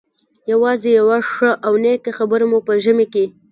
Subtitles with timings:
[0.51, 3.25] یوازې یوه ښه او نېکه خبره مو په ژمي کې.